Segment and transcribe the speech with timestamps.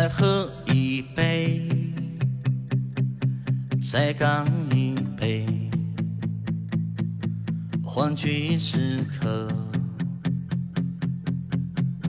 [0.00, 1.68] 再喝一杯，
[3.82, 5.44] 再干一杯，
[7.84, 9.46] 欢聚时刻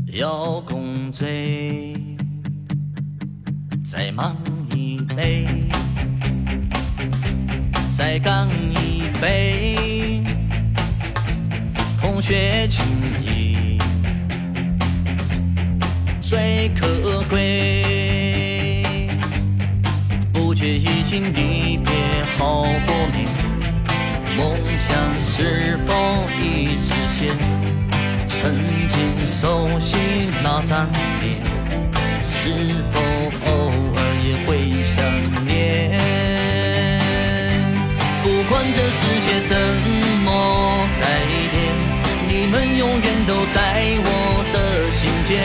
[0.06, 1.94] 要共醉，
[3.84, 4.38] 再忙
[4.74, 5.46] 一杯，
[7.90, 10.24] 再干一杯，
[12.00, 12.86] 同学情
[13.22, 13.78] 谊
[16.22, 17.71] 最可贵。
[21.12, 21.92] 经离别
[22.38, 23.28] 好多年，
[24.38, 24.56] 梦
[24.88, 25.94] 想是否
[26.40, 27.36] 已实现？
[28.30, 28.56] 曾
[28.88, 29.98] 经熟悉
[30.42, 30.88] 那张
[31.20, 31.36] 脸，
[32.26, 32.48] 是
[32.94, 32.96] 否
[33.46, 33.52] 偶
[33.94, 35.04] 尔也会想
[35.46, 36.00] 念？
[38.24, 39.52] 不管这世界怎
[40.24, 41.04] 么改
[41.52, 41.54] 变，
[42.30, 44.08] 你们永远都在我
[44.54, 45.44] 的心间。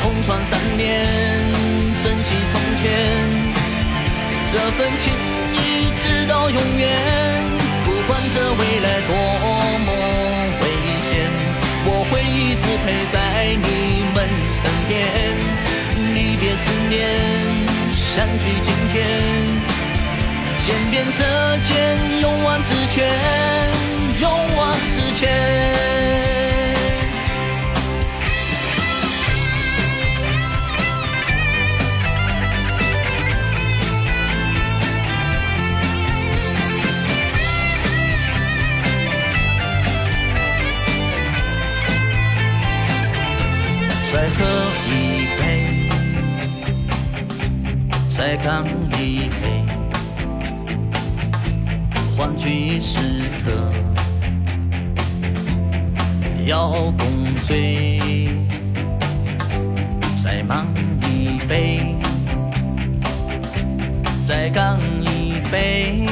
[0.00, 1.06] 同窗三年，
[2.02, 2.84] 珍惜从前，
[4.52, 5.12] 这份情
[5.52, 6.88] 谊直到永远。
[7.84, 9.10] 不管这未来多
[9.84, 9.88] 么
[10.62, 10.64] 危
[11.02, 11.10] 险，
[11.86, 13.14] 我会一直陪在
[13.56, 13.68] 你
[14.14, 14.16] 们
[14.52, 14.94] 身边。
[16.14, 16.94] 离别思念，
[17.92, 18.94] 相聚今天，
[20.64, 21.20] 肩并着
[21.60, 22.96] 肩，勇往直前，
[44.16, 44.34] 再喝
[44.88, 45.90] 一杯，
[48.08, 48.64] 再干
[48.98, 49.62] 一杯，
[52.16, 52.98] 欢聚时
[53.44, 53.70] 刻
[56.46, 58.00] 要共醉。
[60.16, 60.66] 再忙
[61.02, 61.94] 一杯，
[64.22, 66.06] 再干一杯，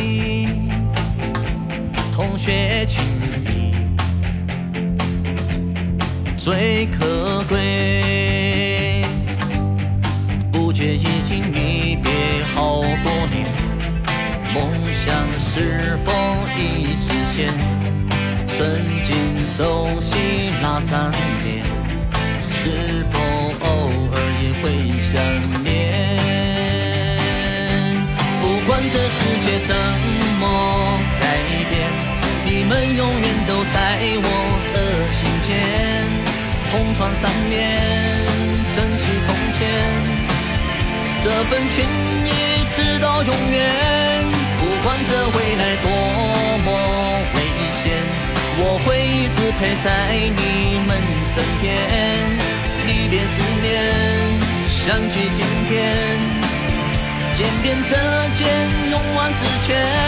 [2.15, 3.14] 同学情
[6.45, 9.03] 最可贵。
[10.53, 13.47] 不觉已经离别好多年，
[14.53, 14.61] 梦
[14.93, 16.13] 想是否
[16.59, 17.49] 已实现？
[18.47, 18.61] 曾
[19.05, 19.17] 经
[19.47, 21.11] 熟悉那张
[21.45, 21.65] 脸，
[22.47, 23.19] 是否
[23.65, 23.67] 偶
[24.13, 24.63] 尔也会
[25.01, 25.15] 想
[25.65, 25.73] 念？
[28.43, 29.17] 不管这世
[29.47, 29.75] 界怎
[30.39, 30.45] 么
[31.19, 31.25] 改
[31.71, 31.73] 变，
[32.45, 33.79] 你们永远都在
[34.25, 34.34] 我。
[36.77, 37.79] 同窗三年，
[38.75, 39.71] 珍惜从前，
[41.23, 41.85] 这份情
[42.25, 43.63] 谊直到永远。
[44.59, 45.89] 不管这未来多
[46.65, 46.69] 么
[47.37, 47.39] 危
[47.79, 47.95] 险，
[48.59, 49.87] 我会一直陪在
[50.19, 50.91] 你们
[51.33, 51.65] 身边。
[52.89, 53.95] 离别思念，
[54.69, 55.95] 相聚今天，
[57.37, 57.95] 肩并着
[58.33, 58.49] 肩，
[58.91, 60.04] 勇往直前。